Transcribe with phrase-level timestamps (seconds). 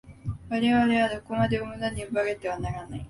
[0.49, 2.99] 我々はどこまでも物に奪われてはならない。